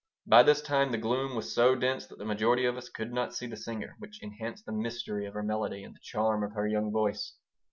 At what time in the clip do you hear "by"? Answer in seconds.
0.25-0.41